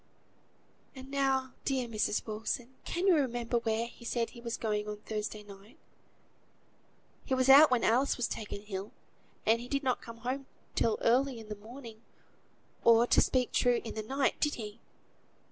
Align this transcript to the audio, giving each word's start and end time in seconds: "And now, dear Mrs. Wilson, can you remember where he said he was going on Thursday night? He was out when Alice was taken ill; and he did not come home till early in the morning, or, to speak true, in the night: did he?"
"And 0.95 1.11
now, 1.11 1.53
dear 1.63 1.87
Mrs. 1.87 2.25
Wilson, 2.25 2.73
can 2.85 3.05
you 3.05 3.13
remember 3.15 3.59
where 3.59 3.85
he 3.85 4.03
said 4.03 4.31
he 4.31 4.41
was 4.41 4.57
going 4.57 4.87
on 4.87 4.97
Thursday 5.01 5.43
night? 5.43 5.77
He 7.23 7.35
was 7.35 7.49
out 7.49 7.69
when 7.69 7.83
Alice 7.83 8.17
was 8.17 8.27
taken 8.27 8.63
ill; 8.63 8.93
and 9.45 9.61
he 9.61 9.67
did 9.67 9.83
not 9.83 10.01
come 10.01 10.17
home 10.25 10.47
till 10.73 10.97
early 11.01 11.39
in 11.39 11.49
the 11.49 11.55
morning, 11.55 12.01
or, 12.83 13.05
to 13.05 13.21
speak 13.21 13.51
true, 13.51 13.79
in 13.83 13.93
the 13.93 14.01
night: 14.01 14.39
did 14.39 14.55
he?" 14.55 14.79